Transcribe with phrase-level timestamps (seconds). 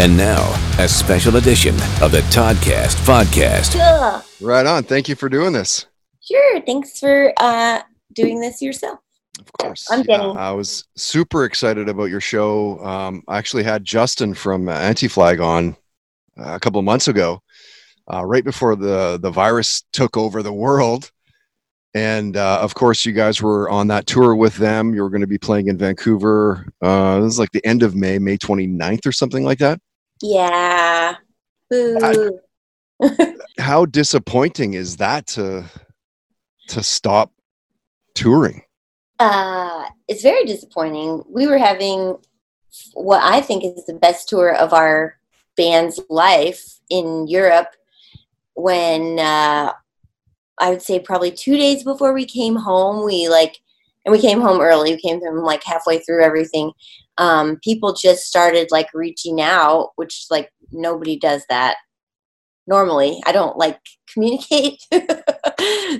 [0.00, 3.72] And now, a special edition of the Toddcast podcast.
[3.72, 4.48] Cool.
[4.48, 4.84] Right on.
[4.84, 5.86] Thank you for doing this.
[6.22, 6.60] Sure.
[6.60, 9.00] Thanks for uh, doing this yourself.
[9.40, 9.90] Of course.
[9.90, 10.36] I'm Yeah, Jenny.
[10.36, 12.78] I was super excited about your show.
[12.84, 15.76] Um, I actually had Justin from uh, Anti-Flag on
[16.38, 17.42] uh, a couple of months ago,
[18.12, 21.10] uh, right before the the virus took over the world.
[21.94, 24.94] And uh, of course, you guys were on that tour with them.
[24.94, 26.72] You were going to be playing in Vancouver.
[26.80, 29.80] Uh, this is like the end of May, May 29th or something like that.
[30.22, 31.16] Yeah.
[31.70, 32.40] Boo.
[33.58, 35.64] How disappointing is that to
[36.68, 37.32] to stop
[38.14, 38.62] touring?
[39.18, 41.22] uh, it's very disappointing.
[41.28, 42.16] We were having
[42.94, 45.16] what I think is the best tour of our
[45.56, 47.68] band's life in Europe
[48.54, 49.72] when uh,
[50.58, 53.58] I would say probably two days before we came home, we like,
[54.08, 54.94] and we came home early.
[54.94, 56.72] We came home like halfway through everything.
[57.18, 61.76] Um, people just started like reaching out, which like nobody does that
[62.66, 63.20] normally.
[63.26, 63.78] I don't like
[64.14, 64.80] communicate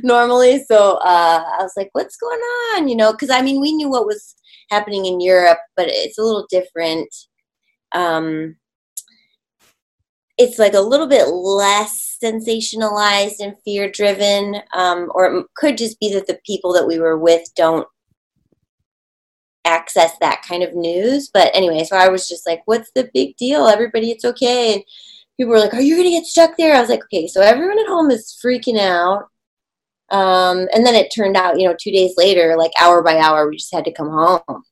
[0.02, 0.64] normally.
[0.66, 2.88] So uh, I was like, what's going on?
[2.88, 4.36] You know, because I mean, we knew what was
[4.70, 7.14] happening in Europe, but it's a little different.
[7.92, 8.56] Um,
[10.38, 16.00] it's like a little bit less sensationalized and fear driven, um, or it could just
[16.00, 17.86] be that the people that we were with don't
[19.68, 21.28] access that kind of news.
[21.32, 23.66] But anyway, so I was just like, what's the big deal?
[23.68, 24.74] Everybody, it's okay.
[24.74, 24.82] And
[25.36, 26.74] people were like, are you going to get stuck there?
[26.74, 29.28] I was like, okay, so everyone at home is freaking out.
[30.10, 33.48] Um, and then it turned out, you know, two days later, like hour by hour,
[33.48, 34.64] we just had to come home.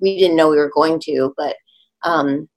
[0.00, 1.56] We didn't know we were going to, but
[2.02, 2.48] um,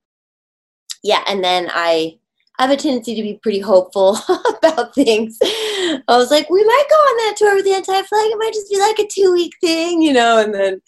[1.04, 1.24] yeah.
[1.28, 2.18] And then I,
[2.58, 4.18] I have a tendency to be pretty hopeful
[4.64, 5.38] about things.
[5.42, 8.06] I was like, we might go on that tour with the anti-flag.
[8.32, 10.40] It might just be like a two-week thing, you know.
[10.40, 10.82] And then,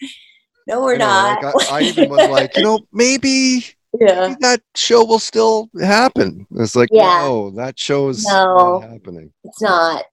[0.68, 1.44] no, we're You know, not.
[1.44, 3.66] like, I, I even was like, you know, maybe
[4.00, 4.36] yeah.
[4.42, 6.46] that show will still happen.
[6.56, 7.20] It's like, Yeah.
[7.22, 8.80] no, that show's No.
[8.80, 9.32] not happening.
[9.44, 10.06] It's not.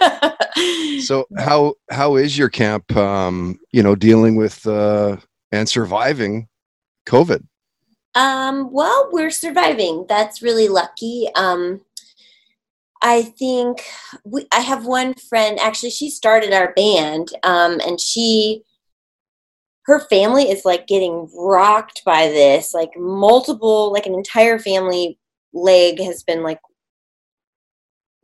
[1.02, 2.94] So how how is your camp?
[2.96, 5.16] Um, you know, dealing with uh,
[5.50, 6.46] and surviving
[7.08, 7.42] COVID.
[8.14, 10.04] Um, well, we're surviving.
[10.08, 11.28] That's really lucky.
[11.34, 11.80] Um,
[13.02, 13.82] I think
[14.24, 18.62] we, I have one friend, actually, she started our band, um, and she,
[19.86, 22.72] her family is like getting rocked by this.
[22.74, 25.18] Like, multiple, like, an entire family
[25.52, 26.58] leg has been like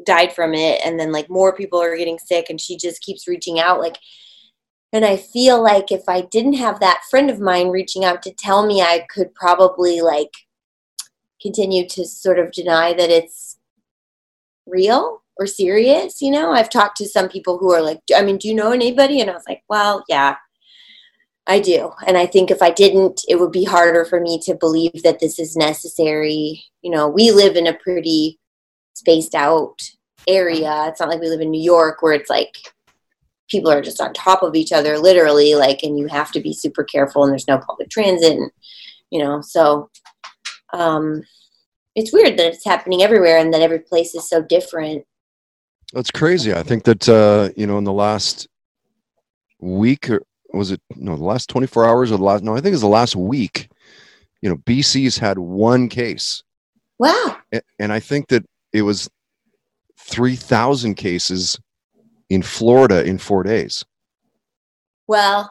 [0.06, 3.28] died from it, and then like more people are getting sick, and she just keeps
[3.28, 3.80] reaching out.
[3.80, 3.98] Like,
[4.92, 8.32] and I feel like if I didn't have that friend of mine reaching out to
[8.32, 10.32] tell me, I could probably like
[11.42, 13.58] continue to sort of deny that it's
[14.66, 16.22] real or serious.
[16.22, 18.72] You know, I've talked to some people who are like, I mean, do you know
[18.72, 19.20] anybody?
[19.20, 20.36] And I was like, well, yeah,
[21.48, 21.92] I do.
[22.06, 25.18] And I think if I didn't, it would be harder for me to believe that
[25.18, 26.62] this is necessary.
[26.82, 28.38] You know, we live in a pretty
[28.94, 29.80] spaced out
[30.28, 30.86] area.
[30.88, 32.54] It's not like we live in New York where it's like
[33.50, 36.52] people are just on top of each other literally like and you have to be
[36.52, 38.50] super careful and there's no public transit and
[39.08, 39.88] you know so
[40.74, 41.22] um
[41.94, 45.02] it's weird that it's happening everywhere and that every place is so different
[45.92, 46.52] That's crazy.
[46.52, 48.46] I think that uh, you know, in the last
[49.60, 50.22] week or
[50.58, 52.88] was it no the last 24 hours or the last no, I think it's the
[52.88, 53.68] last week,
[54.42, 56.42] you know, BC's had one case.
[56.98, 57.36] wow
[57.78, 59.08] And I think that it was
[59.98, 61.58] 3,000 cases
[62.28, 63.84] in Florida in 4 days.
[65.06, 65.50] well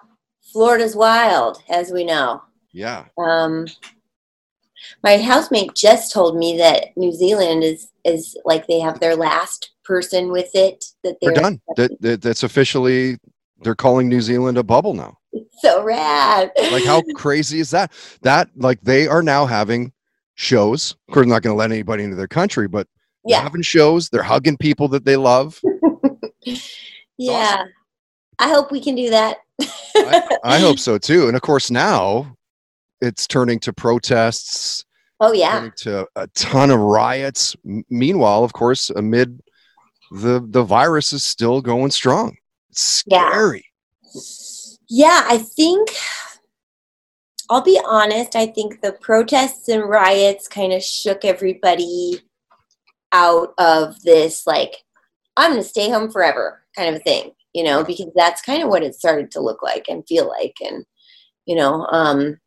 [0.53, 2.41] florida's wild as we know
[2.71, 3.05] Yeah.
[3.17, 3.65] um
[5.03, 9.71] my housemate just told me that new zealand is is like they have their last
[9.83, 11.61] person with it that They're they're done.
[11.75, 13.17] That, that that's officially
[13.61, 15.17] they're calling New Zealand a bubble now.
[15.59, 17.91] so rad Like how crazy is that?
[18.21, 19.91] That like they are now having
[20.35, 20.95] shows.
[21.07, 22.87] Of course, not going to let anybody into their country, but
[23.25, 24.09] they're yeah having shows.
[24.09, 25.59] They're hugging people that they love.
[27.17, 27.65] yeah
[28.39, 29.37] i hope we can do that
[29.95, 31.27] I, I hope so too.
[31.27, 32.35] And of course, now
[33.01, 34.85] it's turning to protests,
[35.19, 37.55] oh yeah to a ton of riots.
[37.65, 39.41] M- meanwhile, of course, amid
[40.11, 42.37] the the virus is still going strong.
[42.77, 43.29] It's Yeah.
[43.31, 43.65] scary.
[44.87, 45.89] Yeah, I think
[47.49, 52.21] I'll be honest, I think the protests and riots kind of shook everybody
[53.13, 54.83] out of this like
[55.37, 58.69] I'm going to stay home forever kind of thing, you know, because that's kind of
[58.69, 60.85] what it started to look like and feel like and
[61.45, 62.37] you know, um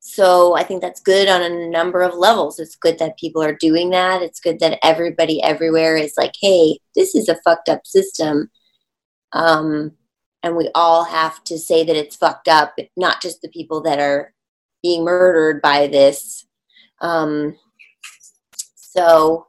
[0.00, 2.58] so I think that's good on a number of levels.
[2.58, 4.22] It's good that people are doing that.
[4.22, 8.50] It's good that everybody everywhere is like, "Hey, this is a fucked up system."
[9.34, 9.92] Um
[10.42, 14.00] and we all have to say that it's fucked up, not just the people that
[14.00, 14.34] are
[14.82, 16.46] being murdered by this
[17.02, 17.56] Um,
[18.76, 19.48] so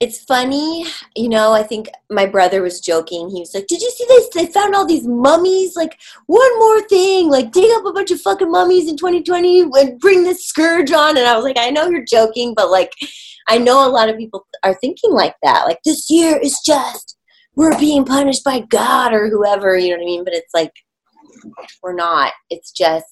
[0.00, 0.86] it's funny,
[1.16, 1.52] you know.
[1.52, 3.28] I think my brother was joking.
[3.30, 4.28] He was like, "Did you see this?
[4.34, 5.76] They found all these mummies.
[5.76, 10.00] Like, one more thing, like dig up a bunch of fucking mummies in 2020 and
[10.00, 12.92] bring this scourge on." And I was like, "I know you're joking, but like,
[13.48, 15.64] I know a lot of people are thinking like that.
[15.66, 17.17] Like, this year is just
[17.58, 19.76] we're being punished by God or whoever.
[19.76, 20.24] You know what I mean?
[20.24, 20.72] But it's like
[21.82, 22.32] we're not.
[22.50, 23.04] It's just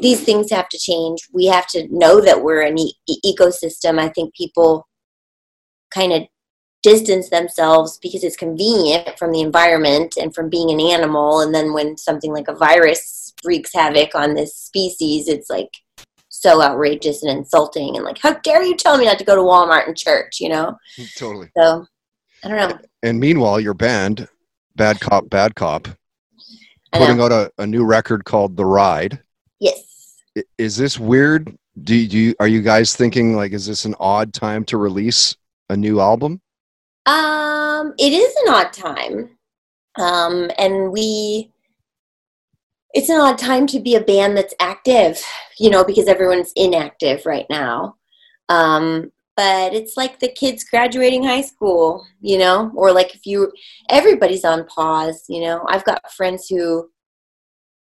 [0.00, 1.20] these things have to change.
[1.32, 4.00] We have to know that we're an e- ecosystem.
[4.00, 4.88] I think people
[5.94, 6.22] kind of
[6.82, 11.40] distance themselves because it's convenient from the environment and from being an animal.
[11.40, 15.70] And then when something like a virus wreaks havoc on this species, it's like
[16.30, 17.94] so outrageous and insulting.
[17.94, 20.48] And like, how dare you tell me not to go to Walmart and church, you
[20.48, 20.76] know?
[21.16, 21.48] Totally.
[21.56, 21.86] So
[22.44, 22.78] I don't know.
[23.02, 24.28] And meanwhile, your band,
[24.76, 25.88] Bad Cop, Bad Cop,
[26.92, 29.20] putting out a, a new record called The Ride.
[29.60, 30.16] Yes.
[30.56, 31.56] Is this weird?
[31.82, 34.76] Do you, do you are you guys thinking like is this an odd time to
[34.78, 35.36] release
[35.68, 36.40] a new album?
[37.06, 39.30] Um, it is an odd time.
[39.96, 41.52] Um, and we
[42.94, 45.22] it's an odd time to be a band that's active,
[45.58, 47.96] you know, because everyone's inactive right now.
[48.48, 53.52] Um, but it's like the kids graduating high school, you know, or like if you
[53.88, 55.64] everybody's on pause, you know.
[55.68, 56.90] I've got friends who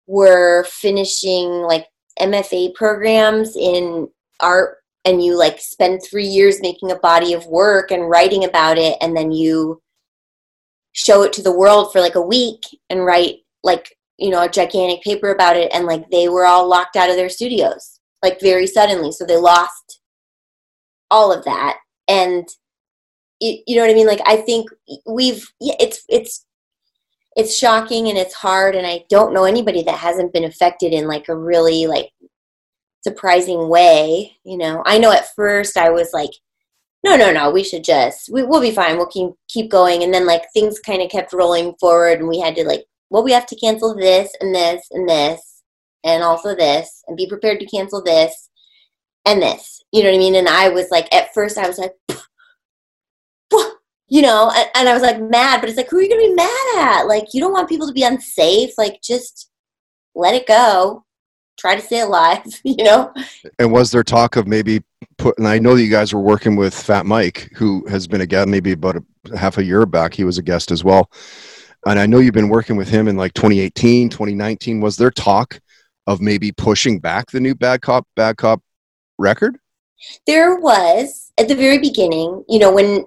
[0.07, 1.87] were finishing like
[2.21, 4.07] MFA programs in
[4.41, 4.77] art
[5.07, 8.99] and you like spend three years making a body of work and writing about it
[9.01, 9.81] and then you
[10.93, 12.61] show it to the world for like a week
[12.91, 16.69] and write like you know a gigantic paper about it and like they were all
[16.69, 20.00] locked out of their studios like very suddenly so they lost
[21.11, 21.79] all of that.
[22.09, 22.49] And
[23.41, 24.07] you, you know what i mean?
[24.07, 24.71] Like i think
[25.07, 26.47] we've yeah, it's it's
[27.37, 31.07] it's shocking and it's hard and i don't know anybody that hasn't been affected in
[31.07, 32.11] like a really like
[33.03, 34.83] surprising way you know?
[34.85, 36.31] I know at first i was like
[37.05, 38.97] no no no we should just we, we'll be fine.
[38.97, 40.03] We'll keep keep going.
[40.03, 43.25] And then like things kind of kept rolling forward and we had to like well
[43.25, 45.63] we have to cancel this and this and this
[46.05, 48.51] and also this and be prepared to cancel this
[49.27, 51.79] and this you know what i mean and i was like at first i was
[51.79, 51.93] like
[54.09, 56.21] you know and, and i was like mad but it's like who are you gonna
[56.21, 59.51] be mad at like you don't want people to be unsafe like just
[60.15, 61.05] let it go
[61.59, 63.13] try to stay alive you know
[63.59, 64.83] And was there talk of maybe
[65.19, 65.39] put?
[65.39, 68.27] And I know that you guys were working with Fat Mike, who has been a
[68.27, 70.15] guest maybe about a, half a year back.
[70.15, 71.11] He was a guest as well.
[71.87, 74.81] And I know you've been working with him in like 2018, 2019.
[74.81, 75.61] Was there talk
[76.07, 78.63] of maybe pushing back the new Bad Cop, Bad Cop
[79.19, 79.59] record?
[80.27, 83.05] There was at the very beginning you know when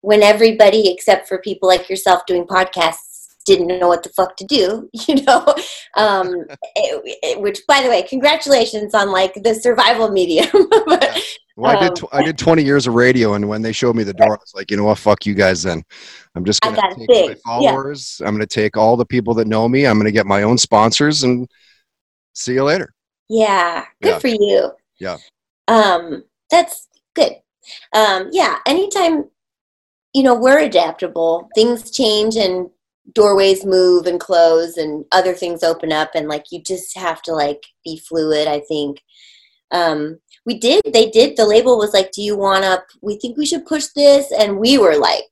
[0.00, 4.44] when everybody except for people like yourself doing podcasts didn't know what the fuck to
[4.44, 5.44] do you know
[5.96, 6.34] um
[6.76, 10.48] it- it- which by the way congratulations on like the survival medium
[10.86, 11.20] But,
[11.56, 11.88] Well, I did.
[11.90, 14.28] Um, Tw- I did 20 years of radio, and when they showed me the door,
[14.34, 14.96] I was like, you know what?
[14.98, 15.64] Fuck you guys.
[15.64, 15.82] Then
[16.36, 17.72] I'm just gonna take big, my yeah.
[17.72, 18.22] followers.
[18.24, 19.84] I'm gonna take all the people that know me.
[19.84, 21.50] I'm gonna get my own sponsors, and
[22.32, 22.94] see you later.
[23.28, 24.18] yeah good Yeah.
[24.20, 24.70] for you
[25.00, 25.16] Yeah.
[25.68, 27.32] Um that's good.
[27.92, 29.26] Um yeah anytime
[30.14, 32.68] you know we're adaptable things change and
[33.14, 37.32] doorways move and close and other things open up and like you just have to
[37.32, 39.00] like be fluid i think.
[39.70, 43.36] Um we did they did the label was like do you want to we think
[43.36, 45.24] we should push this and we were like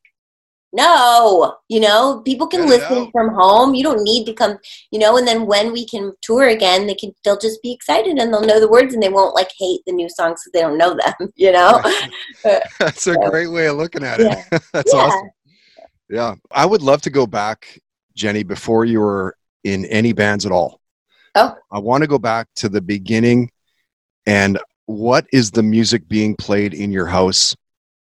[0.77, 4.57] no you know people can listen from home you don't need to come
[4.91, 8.19] you know and then when we can tour again they can they'll just be excited
[8.19, 10.61] and they'll know the words and they won't like hate the new songs because they
[10.61, 11.81] don't know them you know
[12.79, 14.27] That's a So- great way of looking at it.
[14.27, 14.59] Yeah.
[14.73, 15.01] That's Yeah.
[15.01, 15.31] awesome.
[16.09, 17.81] Yeah, I would love to go back,
[18.15, 20.81] Jenny, before you were in any bands at all.
[21.35, 21.57] Oh.
[21.73, 23.51] I want to go back to the beginning,
[24.25, 27.57] and what is the music being played in your house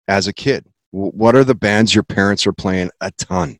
[0.08, 0.66] as a kid?
[0.94, 3.58] Wh- What are the bands your parents are playing a ton?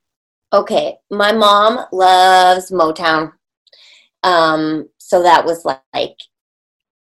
[0.53, 3.33] okay my mom loves motown.
[4.23, 6.17] Um so that was like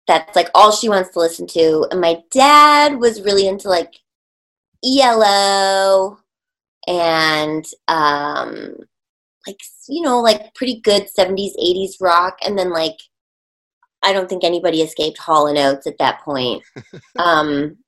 [0.07, 1.87] that's like all she wants to listen to.
[1.91, 3.95] And my dad was really into like
[4.85, 6.19] elo
[6.89, 8.75] and um
[9.47, 12.37] like you know like pretty good 70s 80s rock.
[12.43, 12.99] And then like
[14.03, 16.63] i don't think anybody escaped hall and oates at that point.
[17.19, 17.79] Um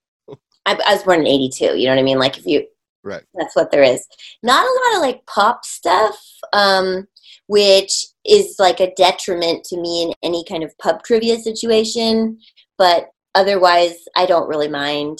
[0.66, 2.66] I, I was born in 82 you know what i mean like if you
[3.04, 3.23] Right.
[3.35, 4.07] that's what there is
[4.45, 6.16] not a lot of like pop stuff
[6.52, 7.09] um
[7.49, 12.38] which is like a detriment to me in any kind of pub trivia situation
[12.78, 15.19] but otherwise i don't really mind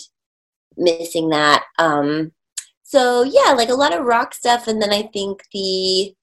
[0.77, 2.31] missing that um
[2.85, 6.15] so yeah like a lot of rock stuff and then i think the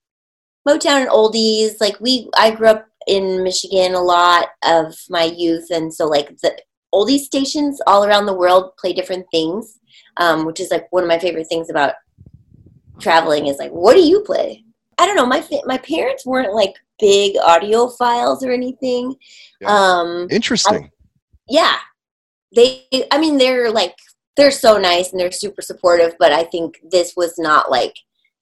[0.66, 5.70] motown and oldies like we i grew up in Michigan a lot of my youth,
[5.72, 6.58] and so like the
[6.94, 9.80] oldie stations all around the world play different things,
[10.18, 11.94] um, which is like one of my favorite things about
[13.00, 14.64] traveling is like, what do you play?
[14.98, 15.26] I don't know.
[15.26, 19.16] My fa- my parents weren't like big audiophiles or anything.
[19.62, 19.70] Yeah.
[19.70, 20.92] Um, Interesting.
[21.48, 21.78] yeah,
[22.54, 22.86] they.
[23.10, 23.96] I mean, they're like
[24.36, 26.16] they're so nice and they're super supportive.
[26.20, 27.96] But I think this was not like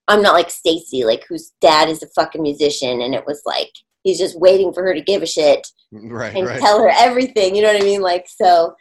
[0.07, 3.71] I'm not like Stacy, like whose dad is a fucking musician, and it was like
[4.01, 6.59] he's just waiting for her to give a shit right, and right.
[6.59, 7.55] tell her everything.
[7.55, 8.01] You know what I mean?
[8.01, 8.75] Like so.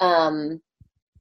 [0.00, 0.60] Um,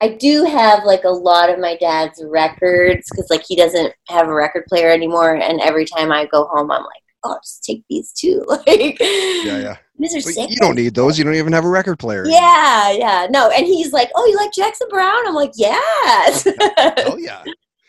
[0.01, 4.27] I do have like a lot of my dad's records because like he doesn't have
[4.29, 7.83] a record player anymore, and every time I go home, I'm like, oh, just take
[7.89, 8.43] these too.
[8.47, 9.77] like, yeah, yeah.
[9.97, 10.49] these are sick.
[10.49, 11.17] you don't need those.
[11.17, 12.25] You don't even have a record player.
[12.25, 15.27] Yeah, yeah, no, and he's like, oh, you like Jackson Browne?
[15.27, 16.47] I'm like, yes.
[16.77, 17.43] Oh yeah.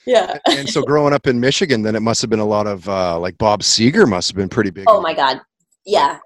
[0.06, 0.38] yeah.
[0.46, 3.18] and so growing up in Michigan, then it must have been a lot of uh,
[3.18, 4.84] like Bob Seger must have been pretty big.
[4.88, 5.40] Oh my God.
[5.86, 6.18] Yeah,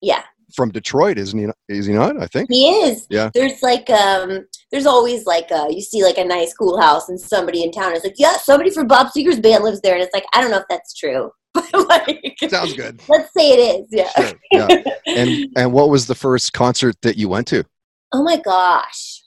[0.00, 0.24] yeah.
[0.54, 1.46] From Detroit, isn't he?
[1.74, 2.20] Is he not?
[2.20, 2.48] I think.
[2.50, 3.06] He is.
[3.10, 3.30] Yeah.
[3.34, 7.20] There's like um there's always like uh you see like a nice cool house and
[7.20, 10.14] somebody in town is like, Yeah, somebody from Bob Seger's band lives there and it's
[10.14, 11.30] like, I don't know if that's true.
[11.54, 13.00] But like Sounds good.
[13.08, 14.10] let's say it is, yeah.
[14.10, 14.38] Sure.
[14.52, 14.68] Yeah.
[15.16, 17.64] And and what was the first concert that you went to?
[18.12, 19.22] Oh my gosh.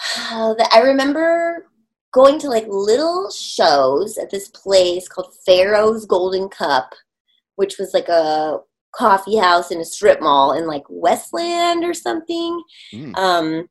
[0.30, 1.66] I remember
[2.12, 6.94] going to like little shows at this place called Pharaoh's Golden Cup,
[7.56, 8.58] which was like a
[8.98, 12.60] coffee house in a strip mall in like Westland or something.
[12.92, 13.16] Mm.
[13.16, 13.68] Um,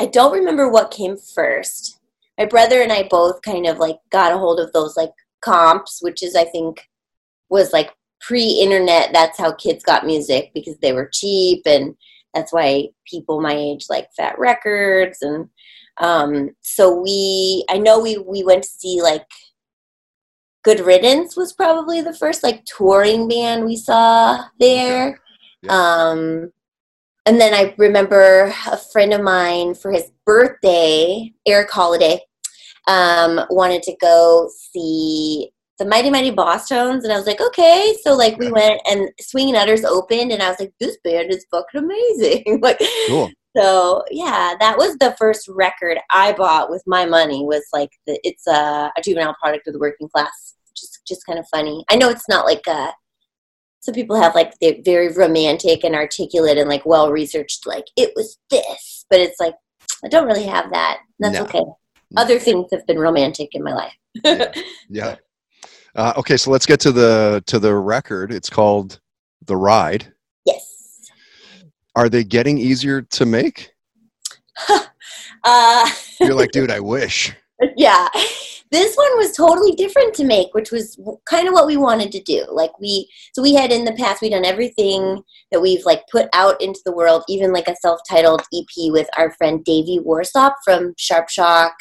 [0.00, 1.98] I don't remember what came first.
[2.38, 5.98] My brother and I both kind of like got a hold of those like comps,
[6.00, 6.88] which is I think
[7.50, 9.10] was like pre-internet.
[9.12, 11.94] That's how kids got music because they were cheap, and
[12.32, 15.22] that's why people my age like Fat Wreck Chords.
[15.22, 15.48] And
[15.98, 19.26] um, so we, I know we we went to see like
[20.62, 25.20] Good Riddance was probably the first like touring band we saw there.
[25.62, 25.72] Yeah.
[25.72, 26.52] Um,
[27.26, 32.20] and then I remember a friend of mine for his birthday, Eric Holiday,
[32.88, 37.96] um, wanted to go see the Mighty Mighty Bosstones, and I was like, okay.
[38.02, 41.46] So like we went, and Swinging Utters opened, and I was like, this band is
[41.50, 42.60] fucking amazing.
[42.62, 43.30] like, Cool.
[43.56, 47.44] so yeah, that was the first record I bought with my money.
[47.44, 50.49] Was like the, it's a, a juvenile product of the working class.
[50.76, 51.84] Just just kind of funny.
[51.90, 52.90] I know it's not like a
[53.80, 58.12] some people have like they're very romantic and articulate and like well researched like it
[58.14, 59.54] was this but it's like
[60.04, 61.44] i don't really have that that's No.
[61.44, 61.62] okay
[62.14, 64.52] other things have been romantic in my life Yeah.
[64.90, 65.16] Yeah.
[65.96, 68.32] Uh, okay, so let's get to the to the record.
[68.34, 69.00] It's called
[69.46, 70.12] The Ride.
[70.44, 70.62] yes
[71.96, 73.70] Are they getting easier to make?
[75.44, 77.34] uh You're like, dude, I wish.
[77.76, 78.08] yeah
[78.70, 82.22] this one was totally different to make which was kind of what we wanted to
[82.22, 86.02] do like we so we had in the past we done everything that we've like
[86.10, 90.54] put out into the world even like a self-titled ep with our friend davey warsop
[90.64, 91.74] from sharp shock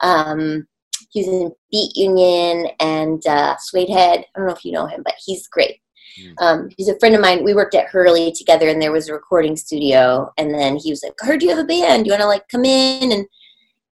[0.00, 0.66] um
[1.10, 5.14] he's in beat union and uh Suedehead i don't know if you know him but
[5.24, 5.78] he's great
[6.20, 6.34] Mm.
[6.42, 7.42] um, he's a friend of mine.
[7.42, 10.30] We worked at Hurley together, and there was a recording studio.
[10.36, 12.04] And then he was like, "I heard you have a band.
[12.04, 13.26] Do you want to like come in?" And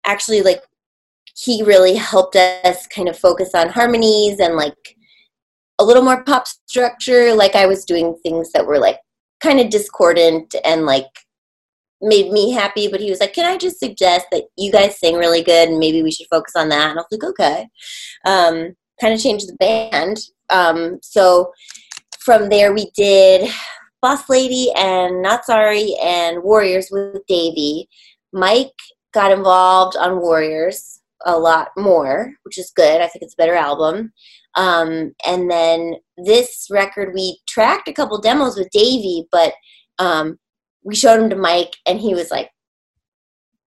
[0.04, 0.62] actually, like
[1.42, 4.96] he really helped us kind of focus on harmonies and like
[5.78, 7.34] a little more pop structure.
[7.34, 8.98] Like I was doing things that were like
[9.42, 11.08] kind of discordant and like
[12.02, 12.88] made me happy.
[12.88, 15.78] But he was like, "Can I just suggest that you guys sing really good and
[15.78, 17.68] maybe we should focus on that?" And I was like, "Okay."
[18.26, 20.18] Um, kind of changed the band.
[20.50, 21.52] Um, so
[22.18, 23.50] from there, we did
[24.02, 27.88] Boss Lady and Not Sorry and Warriors with Davey.
[28.30, 28.68] Mike
[29.14, 33.00] got involved on Warriors a lot more, which is good.
[33.00, 34.12] I think it's a better album.
[34.56, 39.54] Um, and then this record, we tracked a couple demos with Davey, but
[39.98, 40.38] um,
[40.82, 42.50] we showed him to Mike, and he was like,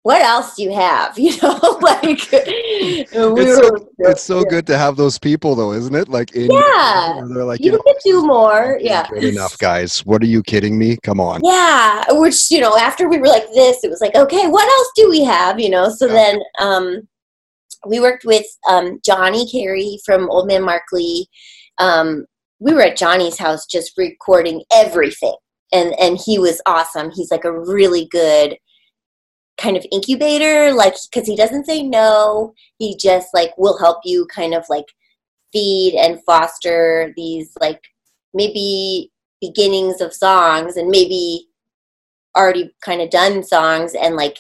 [0.01, 4.50] "What else do you have?" You know, like we It's so, it's so yeah.
[4.50, 6.10] good to have those people, though, isn't it?
[6.10, 7.22] Like, in Yeah.
[7.33, 9.07] they're like, You you know, can do more, yeah.
[9.10, 10.05] Good enough, guys.
[10.05, 10.98] What are you kidding me?
[11.03, 11.39] Come on.
[11.43, 14.91] Yeah, which you know, after we were like this, it was like, okay, what else
[14.98, 15.60] do we have?
[15.60, 16.13] You know, so Yeah.
[16.13, 17.07] then um,
[17.87, 21.27] we worked with um, Johnny Carey from Old Man Markley.
[21.77, 22.25] Um,
[22.59, 25.35] we were at Johnny's house just recording everything,
[25.71, 27.11] and and he was awesome.
[27.11, 28.57] He's like a really good
[29.57, 32.53] kind of incubator, like because he doesn't say no.
[32.77, 34.85] He just like will help you kind of like
[35.51, 37.81] feed and foster these like
[38.33, 41.47] maybe beginnings of songs and maybe
[42.35, 44.39] already kind of done songs and like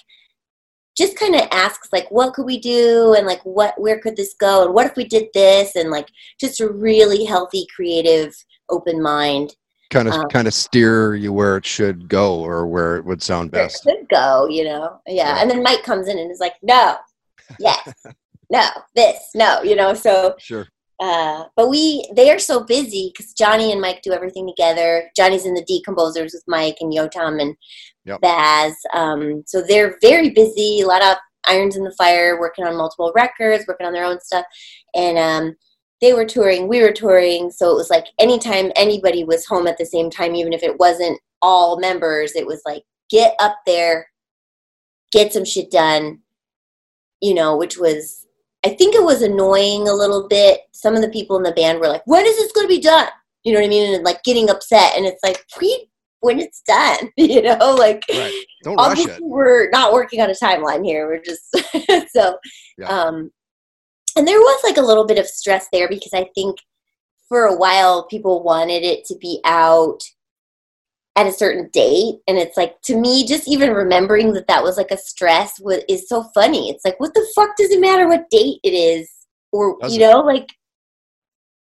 [0.97, 4.33] just kind of asks like what could we do and like what where could this
[4.35, 6.07] go and what if we did this and like
[6.39, 8.33] just a really healthy creative
[8.69, 9.55] open mind
[9.89, 13.21] kind of Um, kind of steer you where it should go or where it would
[13.21, 13.83] sound best.
[13.83, 14.99] could go, you know.
[15.07, 15.13] Yeah.
[15.35, 15.41] Yeah.
[15.41, 16.97] And then Mike comes in and is like, no,
[17.59, 17.93] yes,
[18.49, 19.93] no, this, no, you know.
[19.93, 20.67] So, Sure.
[20.99, 25.11] uh, but we, they are so busy because Johnny and Mike do everything together.
[25.15, 27.55] Johnny's in the decomposers with Mike and Yotam and
[28.05, 28.21] Yep.
[28.21, 28.73] Baz.
[28.93, 31.17] Um, so they're very busy, a lot of
[31.47, 34.45] irons in the fire, working on multiple records, working on their own stuff.
[34.93, 35.55] And, um,
[36.01, 37.49] they were touring, we were touring.
[37.49, 40.77] So it was like anytime anybody was home at the same time, even if it
[40.77, 44.07] wasn't all members, it was like, get up there,
[45.13, 46.19] get some shit done,
[47.21, 48.27] you know, which was,
[48.65, 50.61] I think it was annoying a little bit.
[50.73, 52.81] Some of the people in the band were like, when is this going to be
[52.81, 53.07] done?
[53.43, 53.95] You know what I mean?
[53.95, 54.97] And like getting upset.
[54.97, 55.89] And it's like, pre
[56.23, 58.45] when it's done, you know, like Right.
[58.63, 59.23] Don't rush obviously it.
[59.23, 61.07] we're not working on a timeline here.
[61.07, 62.37] We're just, so,
[62.77, 62.87] Yeah.
[62.87, 63.31] um,
[64.15, 66.57] and there was like a little bit of stress there because I think
[67.27, 69.99] for a while people wanted it to be out
[71.15, 74.77] at a certain date and it's like to me just even remembering that that was
[74.77, 78.07] like a stress was, is so funny it's like what the fuck does it matter
[78.07, 79.09] what date it is
[79.51, 79.99] or Doesn't.
[79.99, 80.47] you know like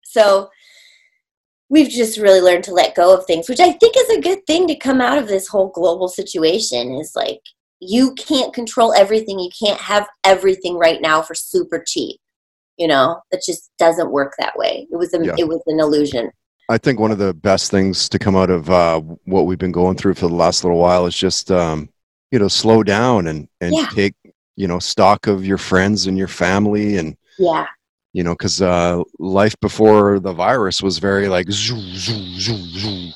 [0.05, 0.49] so
[1.69, 4.45] we've just really learned to let go of things which i think is a good
[4.47, 7.41] thing to come out of this whole global situation is like
[7.79, 9.39] you can't control everything.
[9.39, 12.19] You can't have everything right now for super cheap
[12.79, 13.21] you know?
[13.31, 14.87] That just doesn't work that way.
[14.91, 15.35] It was a, Yeah.
[15.39, 16.31] it was an illusion.
[16.69, 19.73] I think one of the best things to come out of uh, what we've been
[19.73, 21.89] going through for the last little while is just um,
[22.33, 23.87] you know slow down and and Yeah.
[23.93, 24.15] take
[24.57, 27.67] you know stock of your friends and your family and yeah
[28.17, 33.11] you know because uh, life before the virus was very like zoo, zoo, zoo, zoo.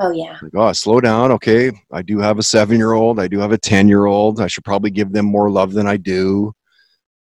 [0.00, 3.28] oh yeah like oh slow down okay I do have a seven year old I
[3.28, 5.98] do have a ten year old I should probably give them more love than I
[5.98, 6.54] do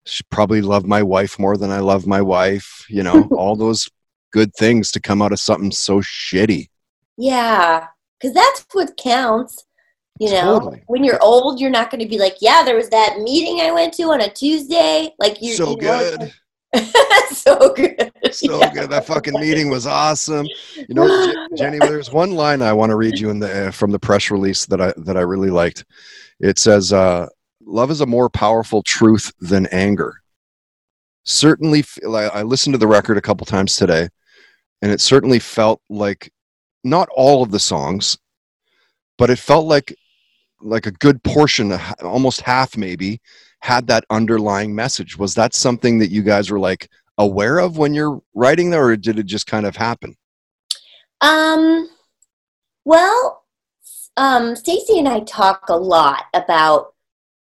[0.06, 3.88] should probably love my wife more than I love my wife you know all those
[4.32, 6.68] good things to come out of something so shitty
[7.16, 7.88] Yeah,
[8.20, 9.64] because that's what counts.
[10.20, 10.82] You know, Totally.
[10.88, 13.70] when you're old, you're not going to be like, yeah, there was that meeting I
[13.70, 15.14] went to on a Tuesday.
[15.16, 16.32] Like you, so you know, good
[17.32, 18.70] so good, so Yeah.
[18.74, 18.90] good.
[18.90, 20.46] That fucking meeting was awesome.
[20.76, 23.70] You know, Je- Jenny, there's one line I want to read you in the uh,
[23.70, 25.84] from the press release that I that I really liked.
[26.40, 27.26] It says, uh,
[27.64, 30.20] "Love is a more powerful truth than anger."
[31.24, 34.08] Certainly, I listened to the record a couple times today,
[34.82, 36.32] and it certainly felt like
[36.84, 38.16] not all of the songs,
[39.18, 39.94] but it felt like
[40.60, 43.20] like a good portion, almost half maybe,
[43.60, 45.18] had that underlying message.
[45.18, 46.88] Was that something that you guys were like?
[47.18, 50.16] aware of when you're writing that or did it just kind of happen
[51.20, 51.88] Um,
[52.84, 53.42] well,
[54.16, 56.94] um, Stacy and I talk a lot about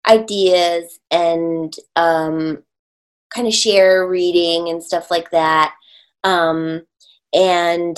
[0.08, 2.62] ideas and um,
[3.32, 5.74] kind of share reading and stuff like that,
[6.24, 6.82] um,
[7.32, 7.96] and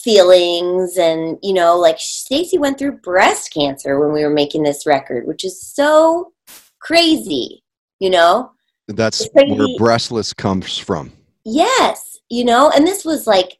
[0.00, 4.86] feelings and you know, like Stacy went through breast cancer when we were making this
[4.86, 6.32] record, which is so
[6.80, 7.62] crazy,
[8.00, 8.52] you know.
[8.88, 11.12] that's where breastless comes from
[11.50, 13.58] Yes, you know, and this was like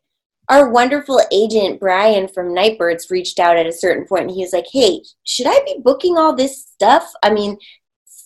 [0.50, 4.52] our wonderful agent Brian from Nightbirds reached out at a certain point and he was
[4.52, 7.10] like, "Hey, should I be booking all this stuff?
[7.22, 7.56] I mean,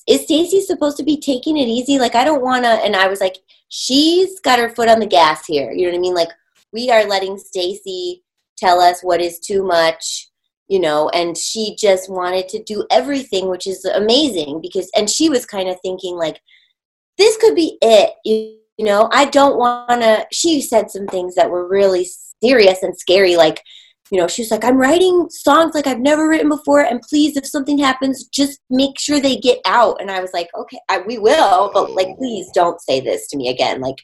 [0.09, 2.01] is Stacy supposed to be taking it easy?
[2.01, 3.37] Like I don't want to." And I was like,
[3.69, 6.15] "She's got her foot on the gas here." You know what I mean?
[6.15, 6.31] Like
[6.73, 8.23] we are letting Stacy
[8.57, 10.29] tell us what is too much,
[10.69, 15.29] you know, and she just wanted to do everything, which is amazing because and she
[15.29, 16.41] was kind of thinking like
[17.19, 18.11] this could be it.
[18.25, 20.27] You, you know, I don't want to.
[20.33, 22.07] She said some things that were really
[22.43, 23.37] serious and scary.
[23.37, 23.63] Like,
[24.11, 26.81] you know, she was like, I'm writing songs like I've never written before.
[26.81, 30.01] And please, if something happens, just make sure they get out.
[30.01, 31.71] And I was like, okay, I, we will.
[31.73, 32.17] But like, oh.
[32.17, 33.81] please don't say this to me again.
[33.81, 33.99] Like,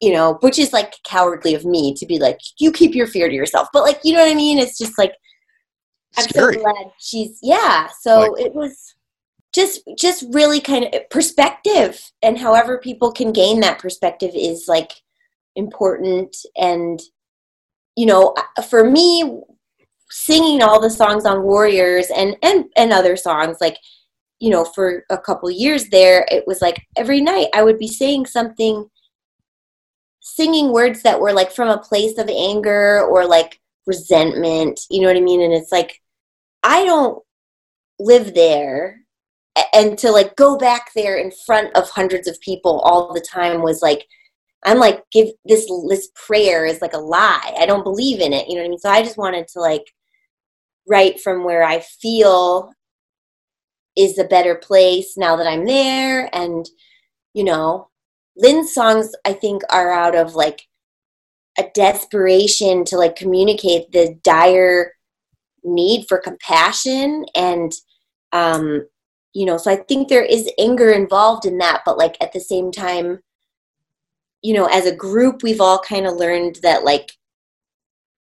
[0.00, 3.28] you know, which is like cowardly of me to be like, you keep your fear
[3.28, 3.68] to yourself.
[3.72, 4.58] But like, you know what I mean?
[4.58, 5.12] It's just like,
[6.16, 7.88] I'm scary so glad she's, yeah.
[8.00, 8.94] So Like- it was
[9.52, 14.92] just just really kind of perspective and however people can gain that perspective is like
[15.56, 17.00] important and
[17.96, 19.40] you know uh, for me
[20.08, 23.76] singing all the songs on warriors and and and other songs like
[24.38, 27.88] you know for a couple years there it was like every night i would be
[27.88, 28.88] saying something
[30.20, 35.08] singing words that were like from a place of anger or like resentment you know
[35.08, 35.40] what i mean?
[35.42, 36.00] And it's like
[36.62, 37.22] i don't
[37.98, 39.00] live there
[39.74, 43.62] and to like go back there in front of hundreds of people all the time
[43.62, 44.06] was like
[44.64, 47.54] i'm like give this this prayer is like a lie.
[47.58, 48.78] I don't believe in it you know what i mean?
[48.78, 49.92] So i just wanted to like
[50.88, 52.72] write from where i feel
[53.96, 56.68] is a better place now that i'm there and
[57.34, 57.89] you know
[58.36, 60.62] Linh's songs i think are out of like
[61.58, 64.92] a desperation to like communicate the dire
[65.64, 67.72] need for compassion and
[68.32, 68.86] um
[69.34, 72.40] you know so i think there is anger involved in that but like at the
[72.40, 73.18] same time
[74.42, 77.12] you know as a group we've all kind of learned that like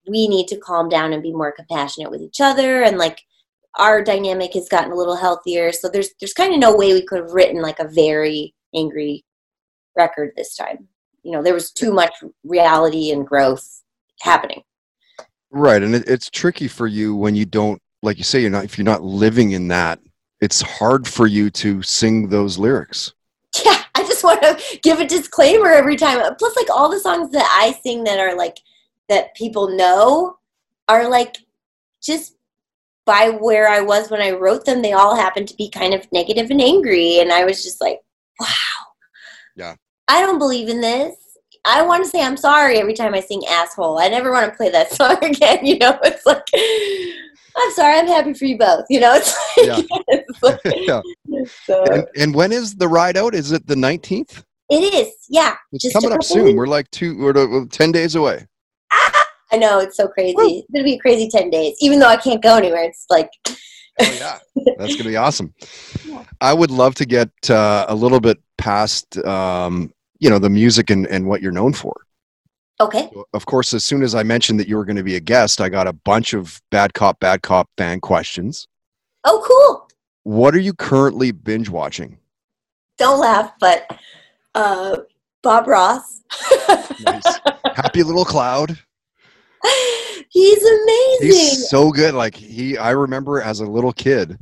[0.08, 3.22] we need to calm down and be more compassionate with each other and like
[3.78, 5.72] our dynamic has gotten a little healthier.
[5.72, 9.24] So there's there's kind of no way we could have written like a very angry
[9.96, 10.86] record this time
[11.22, 12.12] you know there was too much
[12.44, 13.82] reality and growth
[14.20, 14.62] happening
[15.50, 18.64] Right, and it, it's tricky for you when you don't, like you say, you're not
[18.64, 20.00] if you're not living in that.
[20.40, 23.14] It's hard for you to sing those lyrics.
[23.64, 27.30] yeah i just want to give a disclaimer every time plus like all the songs
[27.30, 28.58] that i sing that are like
[29.08, 30.36] that people know
[30.88, 31.38] are like
[32.02, 32.36] just
[33.06, 36.06] by where i was when i wrote them they all happen to be kind of
[36.12, 38.00] negative and angry and i was just like
[38.40, 38.46] wow
[39.54, 39.76] Yeah.
[40.08, 41.14] I don't believe in this
[41.64, 44.56] i want to say i'm sorry every time i sing asshole i never want to
[44.56, 46.44] play that song again you know it's like
[47.56, 49.34] i'm sorry i'm happy for you both you know it's
[49.66, 51.00] like, it's like yeah.
[51.64, 53.34] so- And, and when is the ride out?
[53.34, 54.42] Is it the 19th?
[54.70, 56.56] it is yeah It's Just coming up soon.
[56.56, 58.46] We're like two, we're to- 10 days away.
[59.52, 60.34] I know it's so crazy.
[60.38, 62.82] It's gonna be a crazy ten days, even though I can't go anywhere.
[62.82, 63.54] It's like Oh,
[64.00, 64.38] yeah.
[64.76, 65.54] That's going to be awesome.
[66.04, 66.22] Yeah.
[66.42, 70.90] I would love to get uh, a little bit past, um, you know, the music
[70.90, 71.94] and, and what you're known for.
[72.80, 75.20] okay, Of course, as soon as I mentioned that you were going to be a
[75.20, 78.66] guest, I got a bunch of Bad Cop, Bad Cop fan questions.
[79.24, 79.88] oh cool.
[80.24, 82.18] What are you currently binge watching?
[82.98, 83.98] Don't laugh, but
[84.54, 84.98] uh,
[85.42, 86.22] Bob Ross.
[87.04, 87.38] Nice.
[87.76, 88.76] Happy Little Cloud.
[90.30, 91.20] He's amazing.
[91.20, 92.14] He's so good.
[92.14, 94.36] Like he, I remember as a little kid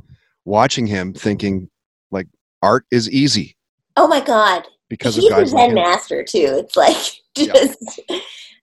[0.45, 1.69] watching him, thinking
[2.11, 2.27] like
[2.63, 3.55] art is easy
[3.97, 5.75] oh my god, because of he's a like Zen him.
[5.75, 6.63] master too.
[6.63, 6.95] It's like
[7.37, 7.53] Yeah.
[7.53, 8.01] just.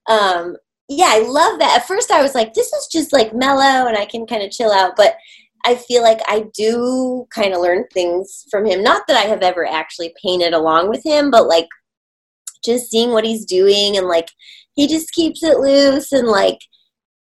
[0.09, 0.57] Um,
[0.89, 1.77] yeah, I love that.
[1.77, 4.51] At first, I was like, "This is just like mellow, and I can kind of
[4.51, 5.15] chill out." But
[5.65, 8.83] I feel like I do kind of learn things from him.
[8.83, 11.67] Not that I have ever actually painted along with him, but like
[12.65, 14.27] just seeing what he's doing and like
[14.73, 16.59] he just keeps it loose and like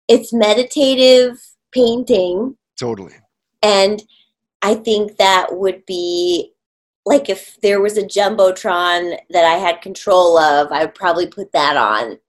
[0.07, 1.37] it's meditative
[1.73, 3.13] painting Totally.
[3.63, 4.03] and
[4.61, 6.51] I think that would be
[7.09, 11.51] like if there was a jumbotron that I had control of, I would probably put
[11.53, 12.19] that on.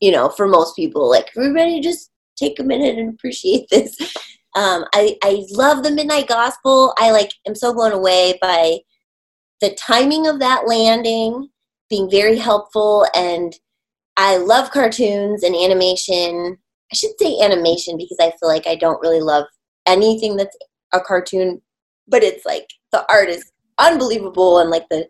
[0.00, 3.96] You know, for most people, like everybody, just take a minute and appreciate this.
[4.56, 6.94] Um, I I love the Midnight Gospel.
[6.96, 8.78] I like am so blown away by
[9.60, 11.48] the timing of that landing
[11.90, 13.52] being very helpful, and
[14.16, 16.56] I love cartoons and animation.
[16.92, 19.46] I should say animation because I feel like I don't really love
[19.86, 20.56] anything that's
[20.92, 21.60] a cartoon,
[22.06, 25.08] but it's like the art is unbelievable and like the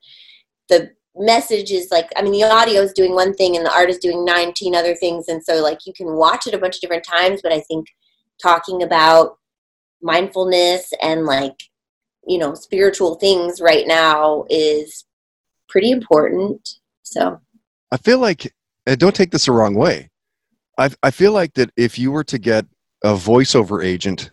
[0.68, 3.90] the message is like I mean the audio is doing one thing and the art
[3.90, 5.28] is doing 19 other things.
[5.28, 7.86] And so like you can watch it a bunch of different times but I think
[8.42, 9.38] talking about
[10.02, 11.56] mindfulness and like
[12.26, 15.04] you know spiritual things right now is
[15.68, 16.68] pretty important.
[17.02, 17.40] So.
[17.90, 18.52] I feel like,
[18.86, 20.10] and don't take this the wrong way.
[20.78, 22.64] I, I feel like that if you were to get
[23.02, 24.30] a voiceover agent,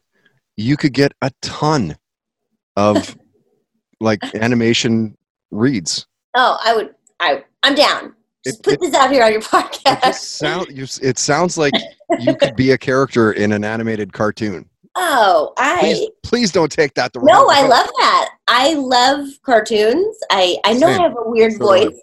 [0.57, 1.97] you could get a ton
[2.75, 3.17] of
[4.01, 5.15] like animation
[5.51, 6.07] reads.
[6.35, 9.41] oh I would I I'm down just It- put it- this out here on your
[9.55, 11.73] podcast just sound, you, it sounds like
[12.19, 14.67] you could be a character in an animated cartoon.
[14.95, 17.55] oh I Please, please don't take that the wrong No, way.
[17.57, 18.29] I love that.
[18.47, 20.17] I love cartoons.
[20.31, 20.99] I I know Same.
[20.99, 22.01] I have a weird So voice.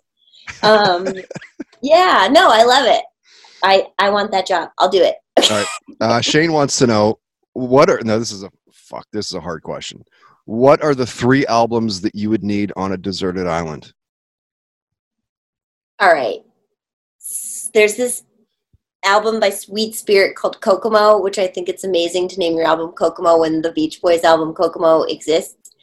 [0.62, 1.06] Um,
[1.82, 3.02] yeah, no, I love it.
[3.62, 4.70] I I want that job.
[4.78, 5.16] I'll do it.
[6.00, 7.18] Uh, Shane wants to know
[7.52, 8.18] what are no.
[8.18, 9.06] This is a fuck.
[9.12, 10.04] This is a hard question.
[10.48, 13.92] What are the three albums that you would need on a deserted island?
[16.00, 16.38] All right.
[17.74, 18.22] There's this
[19.04, 22.92] album by Sweet Spirit called Kokomo, which I think it's amazing to name your album
[22.92, 25.74] Kokomo when the Beach Boys album Kokomo exists.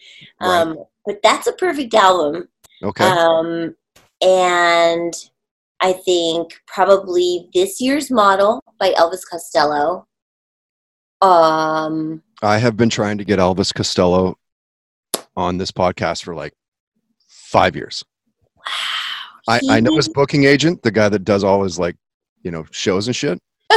[0.41, 2.49] Um, But that's a perfect album.
[2.81, 3.05] Okay.
[3.05, 3.75] Um,
[4.23, 5.13] and
[5.79, 10.07] I think probably this year's model by Elvis Costello.
[11.21, 14.39] Um, I have been trying to get Elvis Costello
[15.35, 16.53] on this podcast for like
[17.27, 18.03] five years.
[19.47, 21.95] I, I know his booking agent, the guy that does all his like,
[22.41, 23.39] you know, shows and shit.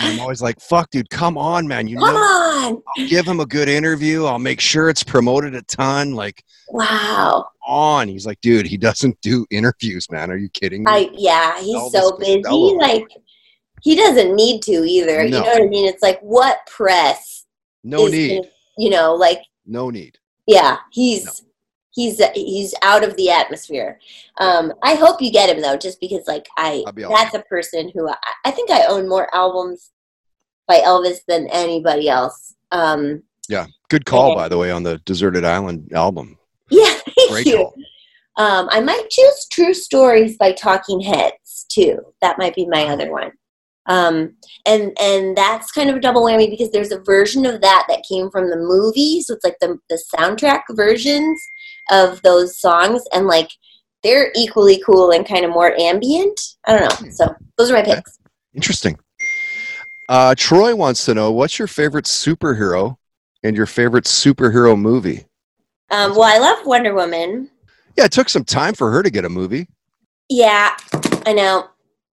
[0.00, 1.86] I'm always like, fuck, dude, come on, man.
[1.86, 2.82] You Come know, on!
[2.98, 4.24] I'll give him a good interview.
[4.24, 6.14] I'll make sure it's promoted a ton.
[6.14, 7.46] Like, Wow.
[7.66, 8.08] on.
[8.08, 10.30] He's like, dude, he doesn't do interviews, man.
[10.30, 10.90] Are you kidding me?
[10.90, 12.42] I yeah, he's Elvis so busy.
[12.42, 12.74] Costello.
[12.78, 13.06] Like
[13.82, 15.22] he doesn't need to either.
[15.24, 15.86] You know what I mean?
[15.88, 17.44] It's like what press?
[17.84, 18.38] no need.
[18.38, 20.18] gonna- you know, like No need.
[20.46, 21.44] Yeah, he's
[21.92, 23.98] he's he's out of the atmosphere.
[24.38, 28.08] Um, I hope you get him though, just because like I that's a person who
[28.08, 29.90] I, I think I own more albums
[30.66, 32.54] by Elvis than anybody else.
[32.70, 36.36] Um, yeah, Good call, by the way, on the Deserted Island album.
[36.70, 37.56] yeah, thank Great you.
[37.58, 37.74] call.
[38.36, 42.00] Um, I might choose True Stories by Talking Heads too.
[42.20, 43.30] That might be my other one.
[43.86, 47.84] Um, and and that's kind of a double whammy because there's a version of that
[47.88, 51.40] that came from the movie, so it's like the the soundtrack versions
[51.90, 53.50] of those songs, and like
[54.02, 56.38] they're equally cool and kind of more ambient.
[56.66, 57.10] I don't know.
[57.10, 58.18] So those are my picks.
[58.54, 58.98] Interesting.
[60.08, 62.96] Uh, Troy wants to know what's your favorite superhero
[63.42, 65.26] and your favorite superhero movie?
[65.90, 67.50] Um, well, I love Wonder Woman.
[67.96, 69.68] Yeah, it took some time for her to get a movie.
[70.28, 70.76] Yeah,
[71.26, 71.68] I know.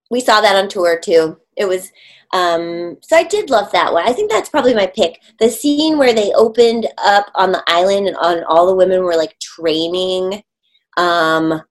[0.09, 1.37] We saw that on tour too.
[1.61, 1.91] It was
[2.33, 4.07] um so I did love that one.
[4.07, 5.21] I think that's probably my pick.
[5.39, 9.15] The scene where they opened up on the island and on all the women were
[9.15, 10.41] like training.
[10.97, 11.61] Um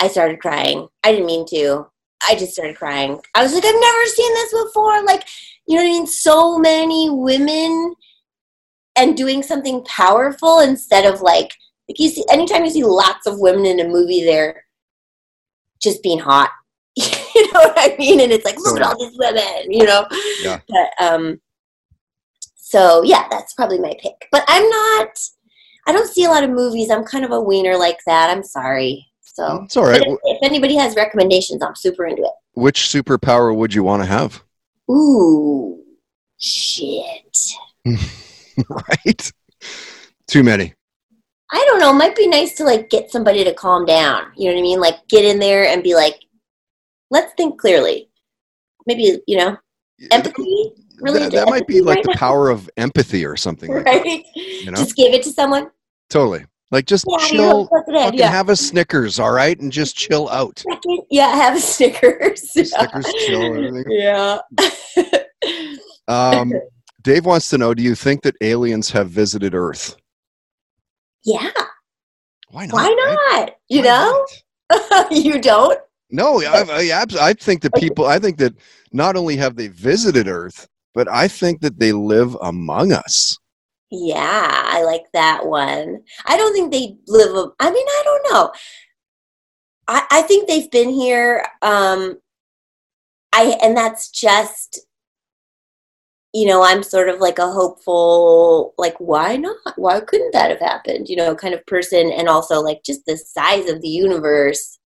[0.00, 0.88] I started crying.
[1.04, 1.86] I didn't mean to.
[2.28, 3.20] I just started crying.
[3.34, 5.04] I was like, I've never seen this before.
[5.04, 5.24] Like,
[5.66, 6.06] you know what I mean?
[6.06, 7.94] So many women
[8.96, 11.50] and doing something powerful instead of like
[11.88, 14.64] like you see anytime you see lots of women in a movie they're
[15.82, 16.50] just being hot.
[17.42, 18.20] You know what I mean?
[18.20, 20.06] And it's like, look at all these women, you know?
[20.42, 20.60] Yeah.
[20.68, 21.40] But um
[22.56, 24.28] so yeah, that's probably my pick.
[24.30, 25.18] But I'm not
[25.86, 26.90] I don't see a lot of movies.
[26.90, 28.30] I'm kind of a wiener like that.
[28.30, 29.06] I'm sorry.
[29.20, 30.00] So It's all right.
[30.00, 32.32] if, if anybody has recommendations, I'm super into it.
[32.54, 34.42] Which superpower would you want to have?
[34.90, 35.80] Ooh.
[36.38, 37.38] Shit.
[38.68, 39.32] right?
[40.26, 40.74] Too many.
[41.52, 41.90] I don't know.
[41.90, 44.32] It might be nice to like get somebody to calm down.
[44.36, 44.80] You know what I mean?
[44.80, 46.18] Like get in there and be like,
[47.12, 48.08] let's think clearly.
[48.86, 49.56] Maybe, you know,
[50.10, 50.72] empathy.
[51.00, 52.16] Really that, that might be like right the now?
[52.18, 54.02] power of empathy or something like that.
[54.04, 54.24] right?
[54.66, 54.72] know?
[54.72, 55.70] Just give it to someone.
[56.10, 56.44] Totally.
[56.72, 57.68] Like just Yeah, chill.
[57.68, 58.28] Fucking yeah.
[58.30, 60.62] have a Snickers, all right, and just chill out.
[61.10, 62.50] Yeah, have a Snickers.
[62.50, 63.84] Snickers, chill.
[63.88, 64.38] Yeah.
[66.08, 66.52] Um,
[67.02, 69.96] Dave wants to know: Do you think that aliens have visited Earth?
[71.24, 71.50] yeah.
[72.50, 72.74] Why not?
[72.74, 73.18] Why right?
[73.46, 73.50] not?
[73.68, 74.26] You Why know?
[74.70, 75.12] not?
[75.24, 75.78] you don't?
[76.12, 78.04] No, I, I, I think that people.
[78.04, 78.54] I think that
[78.92, 83.38] not only have they visited Earth, but I think that they live among us.
[83.90, 86.02] Yeah, I like that one.
[86.26, 87.50] I don't think they live.
[87.58, 88.52] I mean, I don't know.
[89.88, 91.46] I I think they've been here.
[91.62, 92.18] Um,
[93.32, 94.80] I and that's just,
[96.34, 99.56] you know, I'm sort of like a hopeful, like, why not?
[99.76, 101.08] Why couldn't that have happened?
[101.08, 104.78] You know, kind of person, and also like just the size of the universe.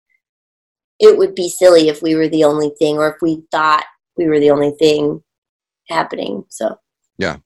[1.01, 3.85] It would be silly if we were the only thing, or if we thought
[4.17, 5.23] we were the only thing
[5.89, 6.45] happening.
[6.49, 6.77] So.
[7.19, 7.37] Yeah.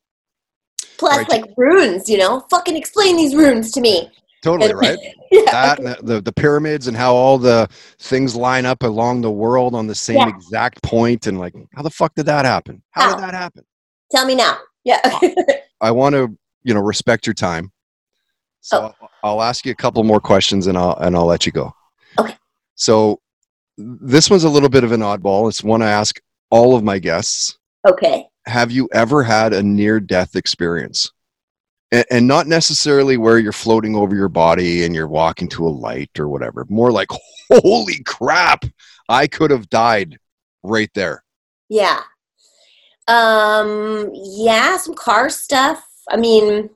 [0.99, 1.29] Plus, Right.
[1.29, 4.11] like runes, you know, fucking explain these runes to me.
[4.43, 4.99] Totally right.
[5.31, 5.43] yeah.
[5.51, 9.75] That and the, the pyramids and how all the things line up along the world
[9.75, 10.29] on the same Yeah.
[10.29, 12.83] exact point, and like, how the fuck did that happen?
[12.91, 13.15] How How?
[13.17, 13.65] did that happen?
[14.13, 14.59] Tell me now.
[14.85, 15.01] Yeah.
[15.05, 15.21] Uh,
[15.81, 17.73] I want to, you know, respect your time.
[18.61, 19.09] So Oh.
[19.23, 21.73] I'll ask you a couple more questions and I'll and I'll let you go.
[22.19, 22.37] Okay.
[22.75, 23.21] So
[23.79, 25.49] this one's a little bit of an oddball.
[25.49, 27.59] It's one I ask all of my guests.
[27.89, 28.27] okay.
[28.47, 31.13] Have you ever had a near death experience?
[31.93, 35.69] And, and not necessarily where you're floating over your body and you're walking to a
[35.69, 36.67] light or whatever.
[36.71, 37.09] More like,
[37.53, 38.65] holy crap,
[39.09, 40.19] I could have died
[40.63, 41.25] right there.
[41.69, 42.01] Yeah.
[43.07, 45.87] Um, yeah, some car stuff.
[46.11, 46.71] I mean,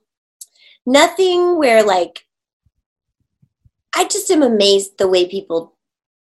[0.85, 2.27] nothing where like
[3.97, 5.75] I just am amazed the way people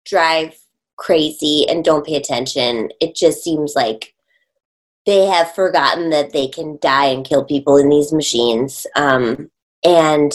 [0.05, 0.59] drive
[0.97, 2.91] crazy and don't pay attention.
[3.01, 4.15] It just seems like
[5.07, 8.87] they have forgotten that they can die and kill people in these machines.
[8.97, 9.51] Um,
[9.85, 10.33] and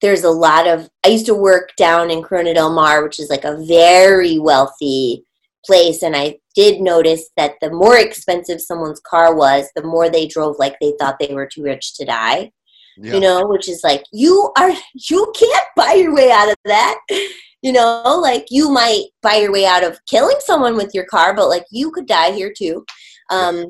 [0.00, 3.30] there's a lot of I used to work down in Corona del Mar, which is
[3.30, 5.24] like a very wealthy
[5.64, 10.26] place and I did notice that the more expensive someone's car was, the more they
[10.26, 12.50] drove like they thought they were too rich to die.
[12.96, 13.14] Yeah.
[13.14, 14.72] You know, which is like you are
[15.10, 16.98] you can't buy your way out of that.
[17.62, 21.34] You know, like you might buy your way out of killing someone with your car,
[21.34, 22.84] but like you could die here too.
[23.30, 23.66] Um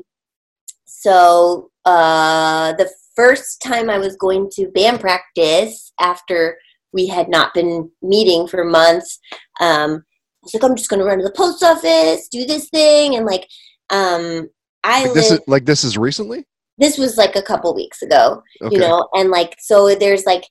[0.85, 6.57] so uh the first time I was going to band practice after
[6.93, 9.19] we had not been meeting for months,
[9.59, 10.03] um,
[10.43, 13.25] I was like, I'm just gonna run to the post office, do this thing, and
[13.25, 13.47] like,
[13.89, 14.49] um,
[14.83, 15.39] I Like this live.
[15.41, 16.45] is like this is recently?
[16.77, 18.75] this was like a couple weeks ago, Okay.
[18.75, 20.43] you know, and like, so there's like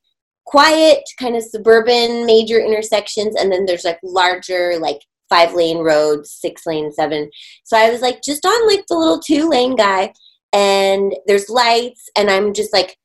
[0.50, 6.32] quiet, kind of suburban major intersections, and then there's like larger, like five lane roads,
[6.32, 7.30] six lane, seven.
[7.64, 10.12] So I was like, just on like the little two lane guy,
[10.52, 12.96] and there's lights, and I'm just like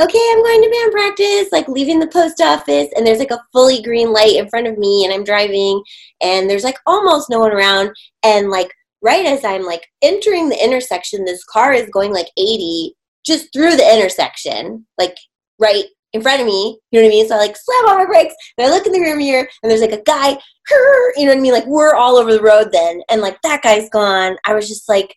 [0.00, 3.42] okay, I'm going to band practice, like leaving the post office, and there's like a
[3.52, 5.82] fully green light in front of me, and I'm driving,
[6.22, 7.90] and there's like almost no one around,
[8.22, 12.94] and like right as I'm like entering the intersection, this car is going like 80
[13.26, 15.16] just through the intersection, like
[15.58, 16.78] right in front of me.
[16.90, 17.28] You know what I mean?
[17.28, 19.70] So I like slam on my brakes and I look in the rear mirror and
[19.70, 20.30] there's like a guy,
[21.16, 21.52] you know what I mean?
[21.52, 23.02] Like we're all over the road then.
[23.10, 24.36] And like that guy's gone.
[24.44, 25.14] I was just like,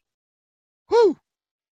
[0.89, 1.15] Whew.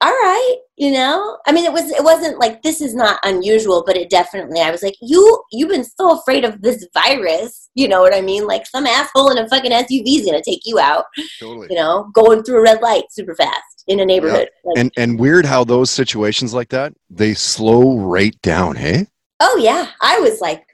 [0.01, 1.39] All right, you know?
[1.47, 4.71] I mean, it was, it wasn't like, this is not unusual, but it definitely, I
[4.71, 7.69] was like, you, you've been so afraid of this virus.
[7.75, 8.47] You know what I mean?
[8.47, 11.05] Like some asshole in a fucking SUV is going to take you out,
[11.41, 11.67] Totally.
[11.71, 14.51] you know, going through a red light super fast in a neighborhood.
[14.65, 18.77] Like, And and weird how those situations like that they slow right down.
[18.77, 19.07] Hey.
[19.41, 20.65] Oh yeah, I was like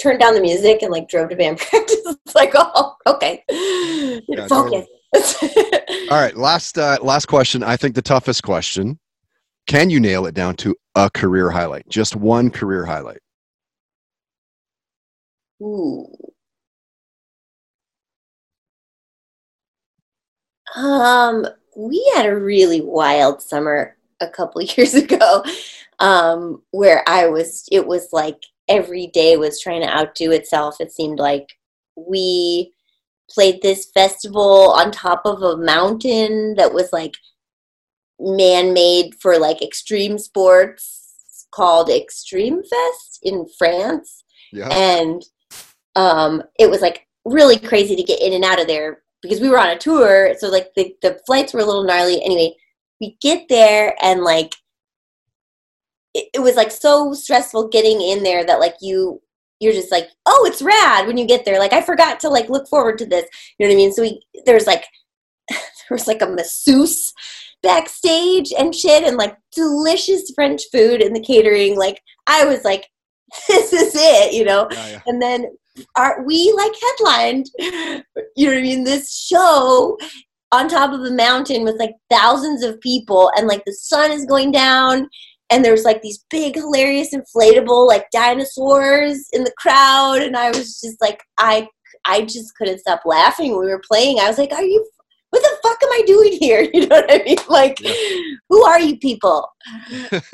[0.00, 2.00] turned down the music and like drove to band practice.
[2.04, 3.42] It's like, oh, okay,
[4.28, 4.86] Yeah, focus.
[6.10, 6.36] All right.
[6.36, 7.62] Last uh, last question.
[7.62, 8.98] I think the toughest question.
[9.66, 11.88] Can you nail it down to a career highlight?
[11.88, 13.18] Just one career highlight.
[15.60, 16.06] Ooh.
[20.76, 25.44] Um, we had a really wild summer a couple years ago,
[25.98, 27.68] um, where I was.
[27.72, 30.80] It was like every day was trying to outdo itself.
[30.80, 31.48] It seemed like
[31.96, 32.72] we
[33.30, 37.14] played this festival on top of a mountain that was like
[38.18, 44.24] man-made for like extreme sports called Extreme Fest in France.
[44.52, 44.68] Yeah.
[44.68, 45.22] and
[45.96, 49.48] um, it was like really crazy to get in and out of there because we
[49.48, 50.34] were on a tour.
[50.38, 52.22] So like the, the flights were a little gnarly.
[52.24, 52.54] Anyway
[53.00, 54.54] we get there and like
[56.14, 59.20] it, it was like so stressful getting in there that like you
[59.60, 61.58] you're just like oh it's rad when you get there.
[61.58, 63.24] Like i forgot to like look forward to this.
[63.58, 63.92] You know what i mean?
[63.92, 64.84] So we there's like
[65.50, 65.58] there
[65.90, 67.12] was like a masseuse
[67.62, 71.76] backstage and shit and like delicious french food and the catering.
[71.76, 72.86] Like i was like
[73.48, 74.68] this is it you know?
[74.70, 75.02] Yeah, yeah.
[75.06, 75.46] and then
[75.96, 79.98] our we like headlined you know what i mean this show
[80.52, 84.24] on top of a mountain with like thousands of people and like the sun is
[84.24, 85.08] going down
[85.50, 90.80] and there's like these big hilarious inflatable like dinosaurs in the crowd and i was
[90.80, 91.66] just like i
[92.06, 94.86] i just couldn't stop laughing when we were playing i was like are you
[95.30, 97.92] what the fuck am i doing here you know what i mean like Yeah.
[98.48, 99.48] who are you people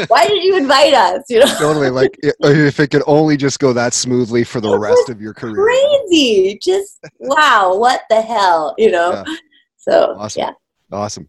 [0.09, 1.91] why did you invite us you know totally.
[1.91, 5.35] Like if it could only just go that smoothly for the It rest of your
[5.35, 5.65] career.
[5.65, 9.25] crazy just wow what the hell you know
[9.79, 10.41] so Awesome.
[10.41, 10.53] yeah
[10.95, 11.27] Awesome.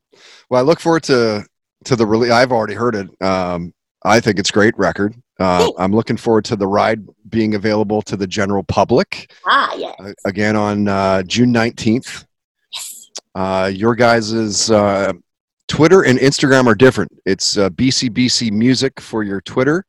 [0.50, 1.46] Well, I look forward to
[1.86, 2.32] to the release.
[2.32, 3.10] I've already heard it.
[3.22, 5.16] Um, I think it's great record.
[5.40, 9.96] Uh, I'm looking forward to the ride being available to the general public ah yes
[10.00, 12.26] uh, again on uh, June 19th.
[12.72, 15.12] yes Uh, your guys' uh,
[15.68, 17.12] Twitter and Instagram are different.
[17.26, 19.86] It's uh, BCBC Music for your Twitter.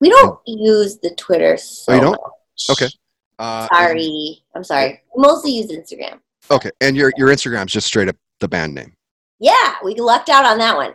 [0.00, 2.10] we don't use the twitter so Oh, you don't?
[2.12, 2.70] much.
[2.70, 2.88] Okay.
[3.40, 8.08] Uh, sorry i'm sorry We mostly use instagram Okay, and your your Instagram's just straight
[8.08, 8.94] up the band name.
[9.40, 10.94] Yeah we lucked out on that one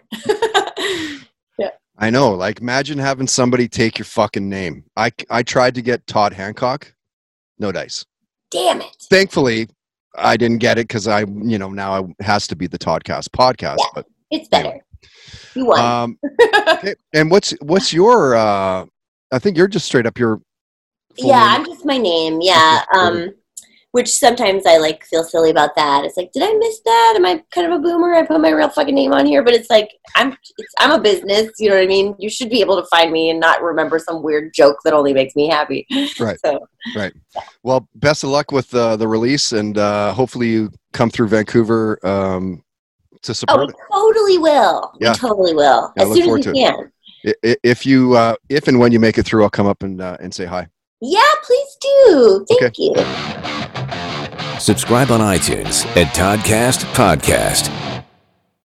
[1.99, 2.31] I know.
[2.33, 4.83] Like, imagine having somebody take your fucking name.
[4.97, 6.91] I I tried to get Todd Hancock,
[7.59, 8.03] no dice.
[8.49, 9.69] damn it Thankfully,
[10.15, 13.29] I didn't get it because I, you know, now it has to be the Toddcast
[13.29, 13.77] podcast.
[13.77, 13.85] Yeah.
[13.93, 14.79] But it's better
[15.55, 16.19] you won um,
[16.69, 16.95] okay.
[17.13, 18.35] and what's what's your?
[18.35, 18.85] uh
[19.31, 20.41] I think you're just straight up your.
[21.17, 21.61] yeah name.
[21.61, 23.29] i'm just my name yeah um
[23.93, 26.03] which sometimes i like feel silly about that.
[26.03, 27.13] It's like did i miss that?
[27.15, 28.13] Am i kind of a boomer?
[28.13, 29.43] I put my real fucking name on here.
[29.43, 32.15] But it's like i'm it's, i'm a business you know what i mean?
[32.17, 35.13] You should be able to find me and not remember some weird joke that only
[35.13, 35.87] makes me happy.
[36.19, 36.39] Right.
[36.43, 36.59] so.
[37.63, 41.99] Well, best of luck with uh, the release, and uh, hopefully you come through Vancouver
[42.05, 42.63] um,
[43.21, 44.91] to oh support we totally will.
[44.99, 45.11] Yeah.
[45.11, 45.93] we totally will.
[45.95, 46.75] Yeah, I as look soon forward as we it.
[46.75, 46.91] can.
[47.41, 47.59] It.
[47.63, 50.17] If you, uh, if and when you make it through, I'll come up and uh,
[50.19, 50.67] and say hi.
[51.01, 52.45] yeah please do.
[52.59, 53.52] Thank you
[54.59, 57.82] Subscribe on iTunes at Toddcast Podcast.